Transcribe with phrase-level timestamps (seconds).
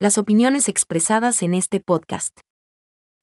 [0.00, 2.42] Las opiniones expresadas en este podcast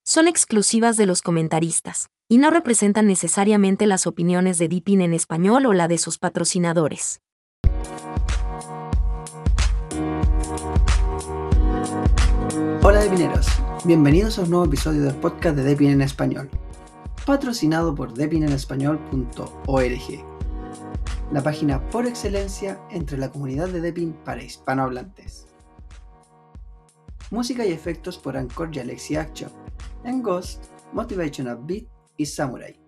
[0.04, 5.68] son exclusivas de los comentaristas y no representan necesariamente las opiniones de Deepin en español
[5.68, 7.22] o la de sus patrocinadores.
[12.84, 13.48] Hola Depineros,
[13.86, 16.50] bienvenidos a un nuevo episodio del podcast de Depin en español,
[17.26, 20.26] patrocinado por depinenespañol.org,
[21.32, 25.55] la página por excelencia entre la comunidad de Depin para hispanohablantes.
[27.36, 29.52] Música y efectos por Anchor y Alexia Action,
[30.06, 31.84] en Ghost, Motivation of Beat
[32.16, 32.80] y Samurai.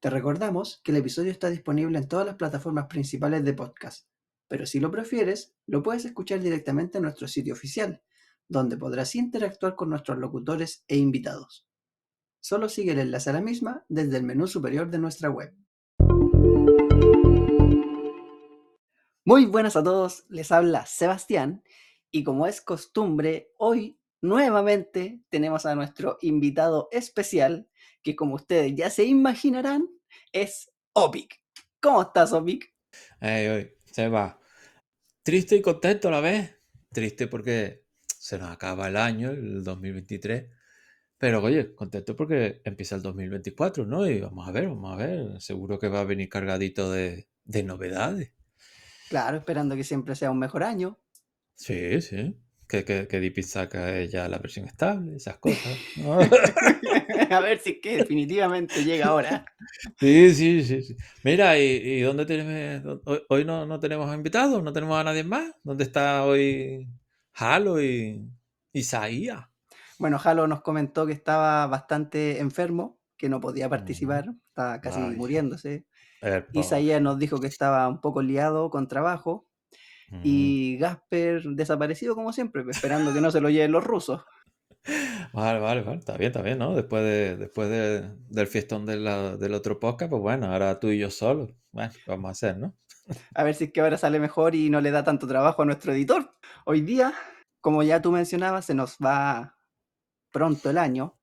[0.00, 4.08] Te recordamos que el episodio está disponible en todas las plataformas principales de podcast,
[4.48, 8.00] pero si lo prefieres, lo puedes escuchar directamente en nuestro sitio oficial,
[8.48, 11.68] donde podrás interactuar con nuestros locutores e invitados.
[12.40, 15.54] Solo sigue el enlace a la misma desde el menú superior de nuestra web.
[19.26, 21.62] Muy buenas a todos, les habla Sebastián
[22.14, 27.68] y como es costumbre, hoy nuevamente tenemos a nuestro invitado especial,
[28.04, 29.88] que como ustedes ya se imaginarán,
[30.30, 31.42] es Opic.
[31.80, 32.72] ¿Cómo estás, Opic?
[33.20, 34.38] Hey, hoy, Seba.
[35.24, 36.56] Triste y contento a la vez.
[36.92, 40.52] Triste porque se nos acaba el año, el 2023.
[41.18, 44.06] Pero oye, contento porque empieza el 2024, ¿no?
[44.06, 45.40] Y vamos a ver, vamos a ver.
[45.40, 48.32] Seguro que va a venir cargadito de, de novedades.
[49.08, 51.00] Claro, esperando que siempre sea un mejor año.
[51.54, 52.40] Sí, sí.
[52.68, 55.84] Que, que, que Deepin saca ya la versión estable, esas cosas.
[55.94, 56.18] ¿no?
[57.30, 59.44] a ver si es que definitivamente llega ahora.
[60.00, 60.82] Sí, sí, sí.
[60.82, 60.96] sí.
[61.22, 63.00] Mira, ¿y, y dónde tenemos?
[63.06, 65.52] Hoy, hoy no, no tenemos invitados, no tenemos a nadie más.
[65.62, 66.88] ¿Dónde está hoy
[67.34, 68.28] Halo y
[68.72, 69.44] Isaías?
[69.98, 75.00] Bueno, Halo nos comentó que estaba bastante enfermo, que no podía Mm, participar, estaba casi
[75.00, 75.86] muriéndose.
[76.52, 79.46] Isaías nos dijo que estaba un poco liado con trabajo.
[80.10, 80.20] Mm.
[80.22, 84.22] Y Gasper desaparecido como siempre, pues, esperando que no se lo lleven los rusos.
[85.32, 86.74] Vale, vale, vale, está bien, está bien, ¿no?
[86.76, 90.88] Después, de, después de- del fiestón de la- del otro podcast, pues bueno, ahora tú
[90.88, 91.52] y yo solos.
[91.72, 92.76] Bueno, vamos a hacer, ¿no?
[93.34, 95.64] A ver si es que ahora sale mejor y no le da tanto trabajo a
[95.64, 96.34] nuestro editor.
[96.66, 97.14] Hoy día,
[97.60, 99.56] como ya tú mencionabas, se nos va
[100.30, 101.18] pronto el año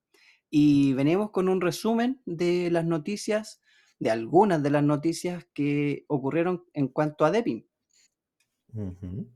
[0.50, 3.62] y venimos con un resumen de las noticias,
[3.98, 7.66] de algunas de las noticias que ocurrieron en cuanto a Deppin.
[8.74, 9.28] Ujú.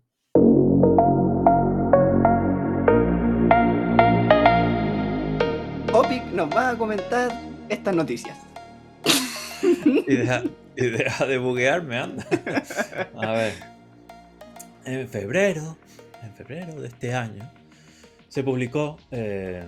[5.93, 7.31] Opic nos va a comentar
[7.69, 8.39] estas noticias.
[10.09, 10.43] Y deja,
[10.77, 12.27] y deja de buguearme, anda.
[13.17, 13.55] A ver.
[14.85, 15.77] En febrero,
[16.23, 17.51] en febrero de este año,
[18.29, 19.65] se publicó, eh,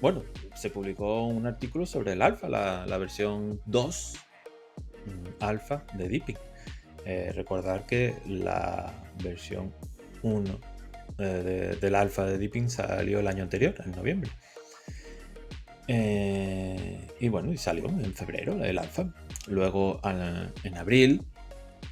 [0.00, 0.22] bueno,
[0.54, 4.18] se publicó un artículo sobre el alfa, la, la versión 2
[5.06, 6.36] mm, alfa de Deepin.
[7.04, 8.92] Eh, recordar que la
[9.22, 9.72] versión
[10.22, 10.60] 1
[11.18, 14.30] eh, de- del alfa de Deepin salió el año anterior, en noviembre.
[15.88, 19.12] Eh, y bueno, y salió en febrero el alfa.
[19.48, 21.22] Luego en abril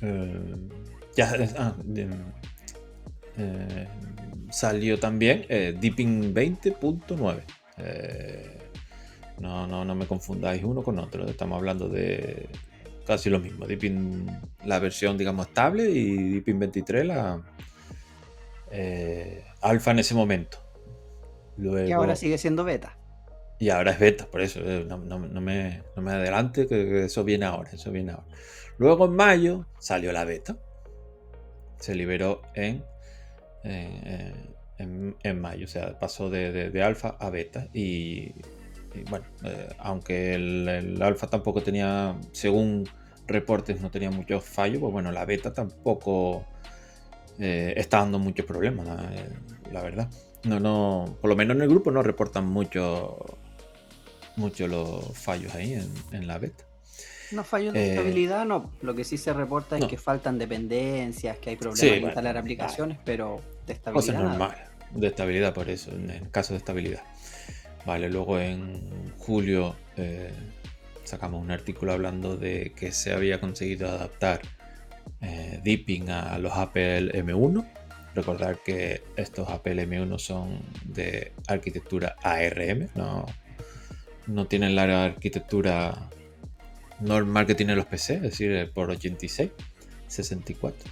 [0.00, 0.56] eh,
[1.16, 1.76] ya ah,
[4.50, 7.42] salió también Deepin 20.9.
[7.78, 8.58] Eh,
[9.40, 11.26] no, no, no me confundáis uno con otro.
[11.26, 12.48] Estamos hablando de
[13.06, 13.66] casi lo mismo.
[13.66, 14.26] Deepin,
[14.64, 17.42] la versión, digamos, estable y Deepin 23, la
[18.70, 20.58] eh, alfa en ese momento.
[21.56, 22.96] Luego, Que ahora sigue siendo beta.
[23.58, 26.86] y ahora es beta, por eso eh, no, no- no me, no me adelante, que,
[26.86, 28.26] que eso viene ahora, eso viene ahora.
[28.78, 30.56] Luego en mayo salió la beta.
[31.78, 32.82] Se liberó en,
[33.64, 34.32] eh,
[34.78, 37.68] en, en mayo, o sea, pasó de, de- de alfa a beta.
[37.74, 38.32] Y,
[38.94, 42.88] y bueno, eh, aunque el, el alfa tampoco tenía, según
[43.26, 46.44] reportes, no tenía muchos fallos, pues bueno, la beta tampoco
[47.38, 49.28] eh, está dando muchos problemas, la, eh,
[49.72, 50.08] la verdad.
[50.44, 53.16] No, no, por lo menos en el grupo no reportan mucho,
[54.36, 56.64] mucho los fallos ahí en, en la beta.
[57.32, 58.72] No fallos de Eh, estabilidad, no.
[58.82, 59.88] Lo que sí se reporta es no.
[59.88, 62.40] que faltan dependencias, que hay problemas Sí, bueno, instalar vale.
[62.40, 64.14] aplicaciones, pero de estabilidad.
[64.14, 64.28] nada.
[64.30, 64.58] normales,
[64.92, 67.02] de estabilidad por eso, en el caso de estabilidad.
[67.84, 70.32] Vale, luego en julio eh,
[71.04, 74.42] sacamos un artículo hablando de que se había conseguido adaptar
[75.20, 77.66] eh, a los Apple M1.
[78.14, 83.24] Recordar que estos Apple M1 son de arquitectura ARM, no,
[84.26, 86.10] no tienen la arquitectura
[87.00, 89.50] normal que tienen los PC, es decir, por 86,
[90.08, 90.90] 64.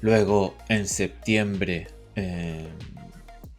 [0.00, 2.68] Luego en septiembre eh,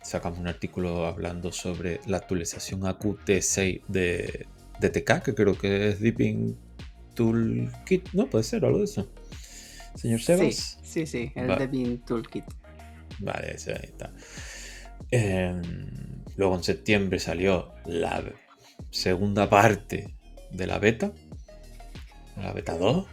[0.08, 4.48] sacamos un artículo hablando sobre la actualización a Qt6 de,
[4.80, 6.58] de TK, que creo que es Deepin
[7.14, 8.30] Toolkit, ¿no?
[8.30, 9.12] Puede ser algo de eso.
[9.96, 10.80] Señor Sebas.
[10.82, 11.58] Sí, sí, sí, el Va.
[11.58, 12.46] Debian Toolkit.
[13.20, 14.14] Vale, ese ahí está.
[15.12, 15.62] Em,
[16.38, 18.24] luego en septiembre salió la
[18.92, 20.16] segunda parte
[20.52, 21.12] de la beta.
[22.38, 23.08] La beta 2.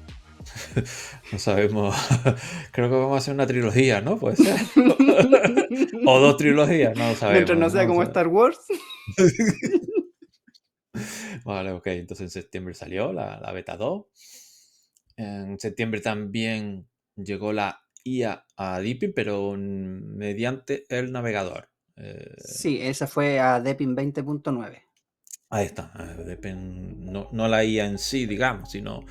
[1.32, 1.94] no sabemos.
[2.72, 4.18] Creo que vamos a hacer una trilogía, ¿no?
[4.18, 4.60] Puede ser.
[6.06, 7.32] o dos trilogías, no lo sabemos.
[7.32, 8.58] Mientras no sea como Star Wars.
[11.44, 11.86] vale, ok.
[11.88, 14.06] Entonces en septiembre salió la, la beta 2.
[15.16, 21.68] En septiembre también llegó la IA a Deepin, pero mediante el navegador.
[21.96, 24.82] Eh, sí, esa fue a Deepin 20.9.
[25.50, 25.92] Ahí está,
[26.56, 29.04] no, no, la IA en sí, digamos, sino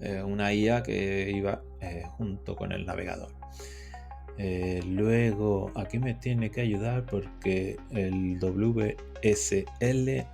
[0.00, 3.32] eh, una IA que iba eh, junto con el navegador.
[4.86, 10.26] luego, aquí me tiene que ayudar porque el WSL,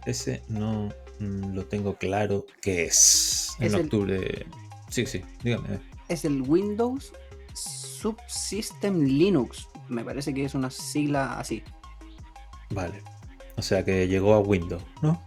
[0.48, 0.90] no
[1.20, 3.56] mm, lo tengo claro que es.
[3.60, 4.46] En octubre.
[4.90, 5.78] Sí, sí, dígame.
[6.08, 7.12] Es el Windows
[7.54, 9.68] Subsystem Linux.
[9.88, 11.62] Me parece que es una sigla así.
[12.70, 13.02] Vale.
[13.56, 15.22] O sea que llegó a Windows, ¿no?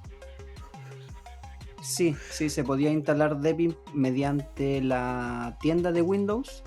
[1.87, 6.63] Sí, sí, se podía instalar Debian mediante la tienda de Windows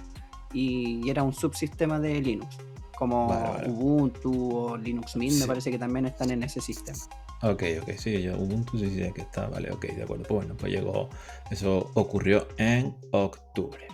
[0.55, 2.57] y era un subsistema de Linux,
[2.97, 3.29] como
[3.67, 6.99] Ubuntu o Linux Mint, me parece que también están en ese sistema.
[7.43, 10.25] Ok, ok, sí, yo Ubuntu sí sé que está, vale, ok, de acuerdo.
[10.25, 11.11] Pues bueno, pues llegó,
[11.51, 13.89] eso ocurrió en octubre.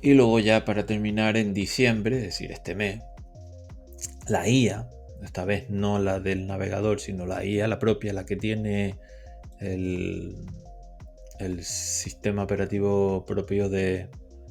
[0.00, 3.02] Y luego ya para terminar en diciembre, es decir, este mes,
[4.28, 4.88] la IA,
[5.22, 8.98] esta vez no la del navegador, sino la IA, la propia, la que tiene
[9.60, 10.36] el,
[11.38, 14.08] el sistema operativo propio de,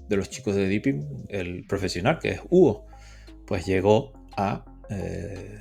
[0.10, 2.86] los chicos de Deepin, el profesional, que es UO,
[3.46, 5.60] pues llegó a eh,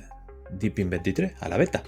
[0.51, 1.83] Deepin 23, a la beta.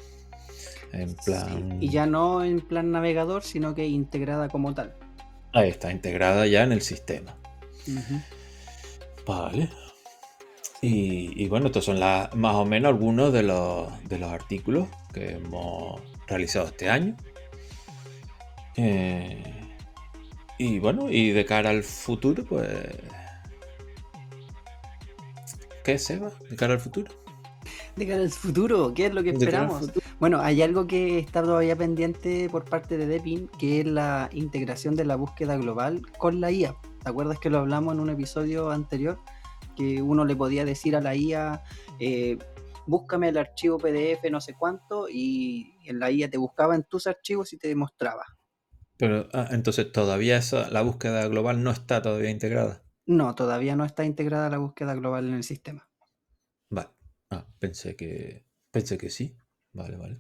[0.91, 1.81] En plan...
[1.81, 4.95] y ya no en plan navegador, sino que integrada como tal.
[5.53, 7.35] Ahí está, integrada ya en el sistema.
[9.25, 9.69] Vale.
[10.81, 13.89] Y, bueno, estos son más o menos algunos de los,
[14.23, 17.15] artículos que hemos realizado este año.
[18.81, 19.43] Eh,
[20.57, 22.69] y bueno, y de cara al futuro, pues...
[25.83, 26.31] ¿Qué, Seba?
[26.49, 27.11] ¿De cara al futuro?
[27.97, 29.91] De cara al futuro, ¿qué es lo que esperamos?
[30.19, 34.95] Bueno, hay algo que está todavía pendiente por parte de Depin, que es la integración
[34.95, 36.73] de la búsqueda global con la IA.
[37.03, 39.19] ¿Te acuerdas que lo hablamos en un episodio anterior?
[39.75, 41.63] Que uno le podía decir a la IA,
[41.99, 42.37] eh,
[42.87, 47.07] búscame el archivo PDF no sé cuánto, y en la IA te buscaba en tus
[47.07, 48.38] archivos y te demostraba.
[48.99, 52.83] Pero ah, entonces todavía esa, la búsqueda global no está todavía integrada.
[53.05, 55.87] No, todavía no está integrada la búsqueda global en el sistema.
[56.69, 56.89] Vale.
[57.29, 59.37] Ah, pensé que pensé que sí.
[59.71, 60.19] Vale, vale.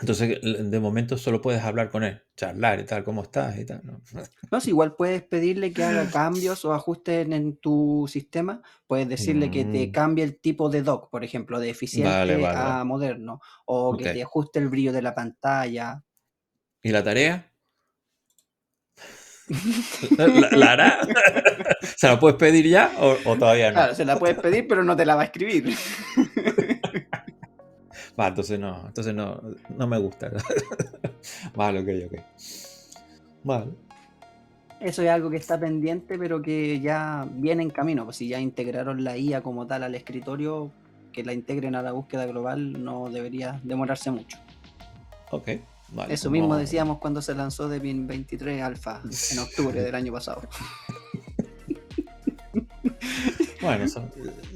[0.00, 3.82] Entonces, de momento solo puedes hablar con él, charlar y tal, cómo estás y tal.
[4.50, 8.62] No, si igual puedes pedirle que haga cambios o ajustes en, tu sistema.
[8.86, 9.92] Puedes decirle que te mm.
[9.92, 14.58] cambie el tipo de dock, por ejemplo, de eficiente a moderno, o que te ajuste
[14.58, 16.02] el brillo de la pantalla.
[16.82, 17.48] ¿Y la tarea?
[20.52, 20.98] ¿La, hará?
[21.96, 23.74] ¿Se la puedes pedir ya o, o todavía no?
[23.74, 25.76] Claro, se la puedes pedir, pero no te la va a escribir.
[28.18, 29.40] Va, entonces no, entonces no,
[29.76, 30.30] no me gusta.
[31.54, 32.20] vale, ok, ok.
[33.42, 33.72] Vale.
[34.80, 38.04] Eso es algo que está pendiente, pero que ya viene en camino.
[38.04, 40.70] Pues si ya integraron la IA como tal al escritorio,
[41.10, 44.36] que la integren a la búsqueda global no debería demorarse mucho.
[45.30, 45.48] Ok,
[45.92, 46.14] vale.
[46.14, 50.42] Eso mismo decíamos cuando se lanzó Debian 23 Alpha en octubre del año pasado.
[53.60, 53.86] bueno,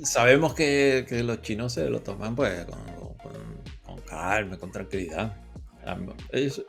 [0.03, 5.37] sabemos que, que, los chinos se lo toman pues con calma, con tranquilidad.
[6.33, 6.65] Ellos,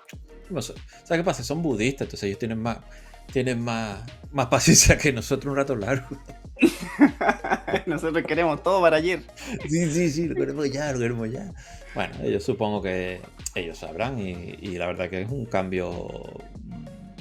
[0.49, 0.77] no ¿sabes
[1.09, 1.43] qué pasa?
[1.43, 2.79] Son budistas, entonces ellos tienen más,
[3.31, 6.07] tienen más, más paciencia que nosotros un rato largo.
[7.85, 9.23] nosotros queremos todo para ayer.
[9.67, 11.53] Sí, sí, sí, lo queremos ya, lo queremos ya.
[11.97, 13.19] Bueno, ellos supongo que
[13.55, 16.07] ellos sabrán y, la verdad que es un cambio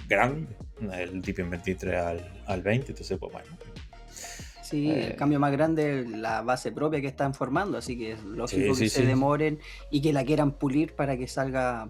[0.06, 0.54] grande,
[0.92, 3.48] el Deepin 23 al, al 20, entonces pues bueno,
[4.60, 8.12] Sí, el eh, cambio más grande es la base propia que están formando, así que
[8.12, 11.88] es lógico que se demoren y que la quieran pulir para que salga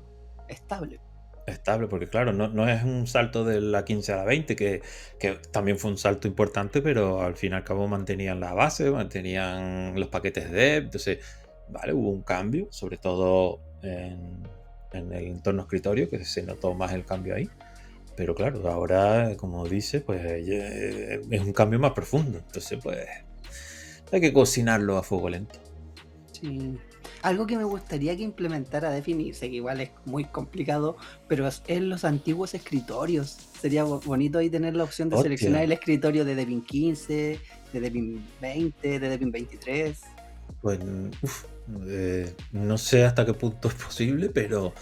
[0.49, 1.01] estable.
[1.49, 4.83] Estable, porque claro, no, es un salto de la 15 a la 20, que,
[5.51, 9.99] también fue un salto importante, pero al fin y al cabo mantenían la base, mantenían
[9.99, 11.19] los paquetes de entonces,
[11.71, 14.43] vale, hubo un cambio, sobre todo en,
[14.93, 17.49] en el entorno escritorio, que se notó más el cambio ahí.
[18.17, 22.39] Pero claro, ahora, como dice, pues eh, es un cambio más profundo.
[22.39, 23.07] Entonces, pues
[24.11, 25.59] hay que cocinarlo a fuego lento.
[26.33, 26.79] Sí.
[27.23, 30.97] Algo que me gustaría que implementara definirse, que igual es muy complicado,
[31.29, 33.37] pero es en los antiguos escritorios.
[33.61, 37.41] Sería bonito ahí tener la opción de seleccionar el escritorio de Devin 15
[37.73, 40.01] de Deepin 20, de Deepin 23.
[40.61, 40.79] Pues
[41.87, 44.73] eh, no sé hasta qué punto es posible, pero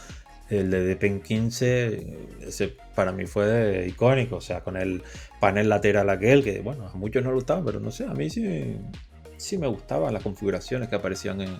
[0.50, 5.02] el de Deepin 15, ese para mí fue icónico, o sea, con el
[5.40, 8.30] panel lateral aquel, que bueno, a muchos no le gustaba, pero no sé, a mí
[8.30, 8.76] sí,
[9.36, 11.58] sí me gustaban las configuraciones que aparecían en,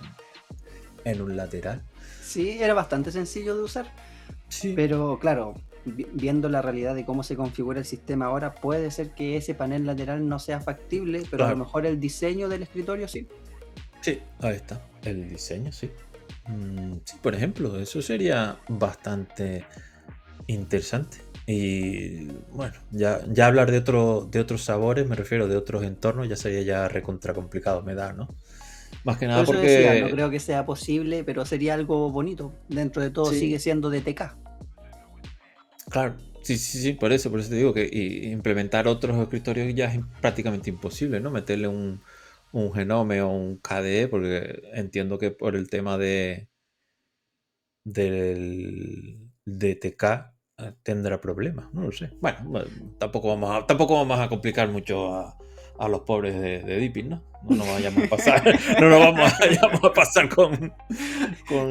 [1.03, 1.83] en un lateral.
[2.21, 3.91] Sí, era bastante sencillo de usar.
[4.49, 4.73] Sí.
[4.75, 9.37] Pero claro, viendo la realidad de cómo se configura el sistema ahora, puede ser que
[9.37, 13.27] ese panel lateral no sea factible, pero a lo mejor el diseño del escritorio sí.
[14.05, 14.79] Sí, ahí está.
[15.03, 15.89] El diseño, sí.
[16.47, 19.65] Mm, sí, por ejemplo, eso sería bastante
[20.45, 21.17] interesante.
[21.47, 26.29] Y bueno, ya, ya hablar de, otro, de otros sabores, me refiero de otros entornos,
[26.29, 28.27] ya sería ya recontra complicado, me da, ¿no?
[29.05, 30.01] Más que nada porque.
[30.03, 32.53] no creo que sea posible, pero sería algo bonito.
[32.69, 34.37] Dentro de todo sigue siendo DTK.
[35.89, 37.89] Claro, sí, sí, sí, por eso, por eso te digo que
[38.31, 41.31] implementar otros escritorios ya es prácticamente imposible, ¿no?
[41.31, 42.01] Meterle un,
[42.55, 46.47] un Genome o un KDE, porque entiendo que por el tema de
[47.85, 50.03] del DTK
[50.57, 52.11] eh, tendrá problemas, no lo sé.
[52.21, 52.63] Bueno,
[52.97, 55.37] tampoco vamos a, tampoco vamos a complicar mucho a,
[55.77, 57.21] a los pobres de, de ¿no?
[57.43, 60.73] No nos vayamos a pasar, no nos vamos a, pasar con,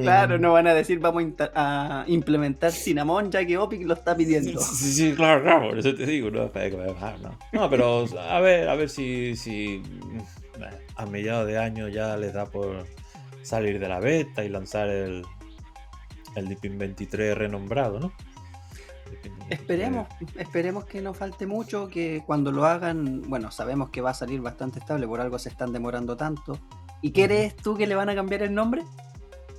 [0.02, 1.24] Claro, no van a decir vamos
[1.54, 4.60] a, implementar Cinnamon ya que Opic lo está pidiendo.
[4.60, 7.38] Sí, sí, claro, claro, por eso te digo, no, no.
[7.52, 9.82] no pero a ver, a ver si, si
[10.96, 12.86] a mediados de año ya les da por
[13.42, 15.24] salir de la beta y lanzar el,
[16.36, 18.12] el Deepin 23 renombrado, ¿no?
[19.50, 20.08] Esperemos,
[20.38, 24.40] esperemos que no falte mucho, que cuando lo hagan, bueno, sabemos que va a salir
[24.40, 26.58] bastante estable, por algo se están demorando tanto.
[27.02, 28.82] ¿Y qué crees tú que le van a cambiar el nombre?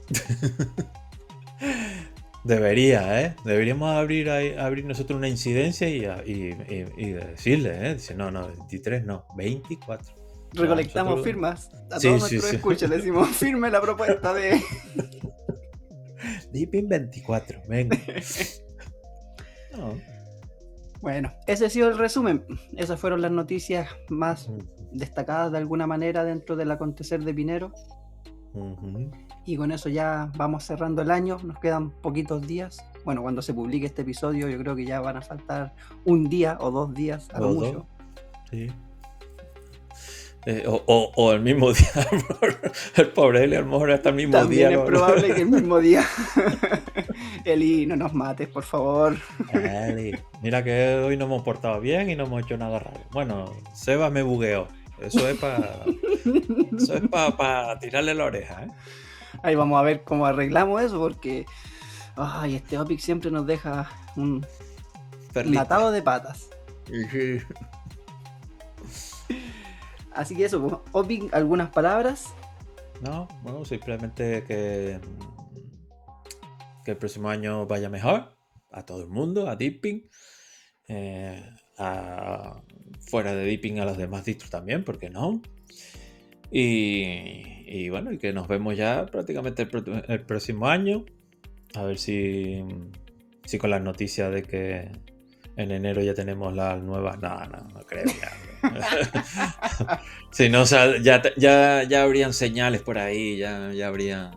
[2.44, 3.36] Debería, ¿eh?
[3.44, 7.94] Deberíamos abrir, abrir nosotros una incidencia y, decirle, ¿eh?
[7.96, 10.25] Dice, no, no, 23, no, 24.
[10.56, 11.70] Recolectamos firmas.
[11.92, 14.62] A todos nuestros escuchas le decimos, firme la propuesta de...
[16.52, 17.98] Deepin 24, venga.
[21.02, 22.44] Bueno, ese ha sido el resumen.
[22.78, 24.50] Esas fueron las noticias más
[24.92, 27.72] destacadas de alguna manera dentro del acontecer de Pinero.
[29.46, 31.38] Y con eso ya vamos cerrando el año.
[31.44, 32.78] Nos quedan poquitos días.
[33.04, 36.58] Bueno, cuando se publique este episodio, yo creo que ya van a faltar un día
[36.60, 37.86] o dos días a lo mucho.
[38.50, 38.68] Sí.
[40.46, 42.08] Eh, o, el mismo día.
[42.96, 44.70] el pobre Eli, a lo mejor hasta el mismo día.
[44.70, 46.06] Es probable que el mismo día.
[47.46, 49.16] Eli, no nos mates, por favor.
[49.54, 53.00] Eli, mira que hoy no hemos portado bien y no hemos hecho nada raro.
[53.12, 54.68] Bueno, Seba me bugueó.
[55.02, 55.84] Eso es para.
[56.78, 58.68] eso es para tirarle la oreja, ¿eh?
[59.44, 61.46] Ahí vamos a ver cómo arreglamos eso, porque.
[62.16, 64.46] Ay, este Opic siempre nos deja un.
[65.34, 65.92] Perlita.
[65.92, 66.50] de patas.
[70.16, 72.34] Así que eso, Opic, pues, ¿algunas palabras?
[73.02, 75.00] No, bueno, simplemente que,
[76.86, 78.34] que el próximo año vaya mejor
[78.72, 80.10] a todo el mundo, a Deeping,
[80.88, 81.44] eh,
[83.02, 85.42] fuera de Deeping a los demás distros también, ¿por qué no?
[86.50, 89.68] Y, bueno, y que nos vemos ya prácticamente
[90.08, 91.04] el, próximo año,
[91.74, 92.64] a ver si,
[93.44, 94.92] si con las noticias de que
[95.58, 97.20] en enero ya tenemos las nuevas.
[97.20, 98.06] No, no, no creo.
[100.32, 104.32] Si no, o sea, ya, ya, ya habrían señales por ahí, ya, ya habría.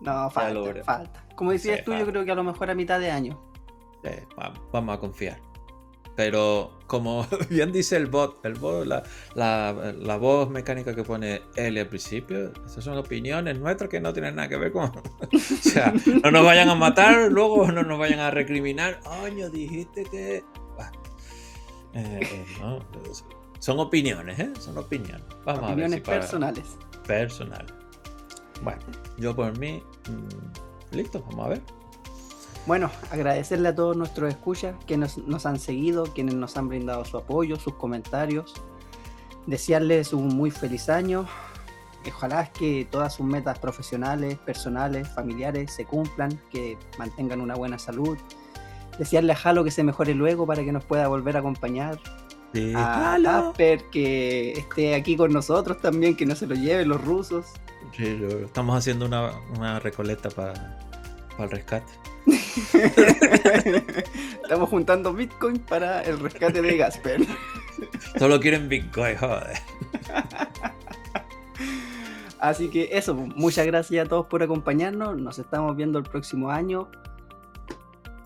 [0.00, 1.26] No, falta, falta.
[1.34, 3.40] Como decías tú, yo creo que a lo mejor a mitad de año.
[4.36, 5.46] vamos, vamos a confiar.
[6.16, 9.02] Pero como bien dice el bot, el bot la,
[9.34, 14.12] la, la, voz mecánica que pone L al principio, esas son opiniones nuestras que no
[14.12, 14.84] tienen nada que ver con...
[15.32, 15.92] o sea,
[16.22, 19.00] no nos vayan a matar, luego no nos vayan a recriminar.
[19.22, 20.42] Oye, dijiste que...
[21.96, 22.80] Eh, eh, no,
[23.58, 24.52] son opiniones, ¿eh?
[24.60, 25.22] Son opiniones.
[25.46, 26.76] Vamos opiniones a ver personales.
[27.06, 27.66] Personal.
[28.62, 28.82] Bueno,
[29.16, 29.82] yo por mí...
[30.10, 31.62] Mm, listo, vamos a ver.
[32.66, 37.16] Bueno, agradecerle a todos nuestros escuchas que nos, han seguido, quienes nos han brindado su
[37.16, 38.52] apoyo, sus comentarios.
[39.46, 41.26] Desearles un muy feliz año.
[42.06, 48.18] Ojalá que todas sus metas profesionales, personales, familiares se cumplan, que mantengan una buena salud.
[48.98, 51.98] Desearle a Halo que se mejore luego para que nos pueda volver a acompañar.
[52.74, 57.46] a Casper que esté aquí con nosotros también, que no se lo lleven los rusos.
[57.96, 60.78] Sí, estamos haciendo una, una recoleta para
[61.38, 61.92] el rescate.
[64.42, 67.24] Estamos juntando Bitcoin para el rescate de Gasper.
[68.18, 69.56] Solo quieren Bitcoin, joder.
[72.38, 75.16] Así que eso, muchas gracias a todos por acompañarnos.
[75.16, 76.88] Nos estamos viendo el próximo año.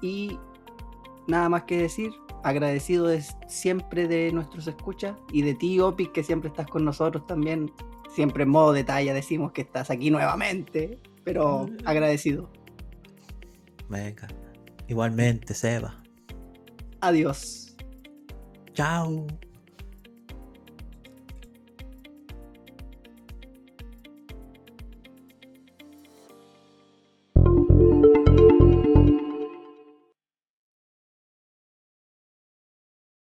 [0.01, 0.39] Y
[1.31, 6.23] nada más que decir, agradecido de siempre de nuestros escuchas y de ti, Opic, que
[6.23, 7.73] siempre estás con nosotros también.
[8.15, 12.51] Siempre en modo detalle decimos que estás aquí nuevamente, pero agradecido.
[13.89, 14.29] Venga.
[14.89, 16.03] Igualmente, Seba.
[17.01, 17.77] Adiós.
[18.75, 19.27] Chao.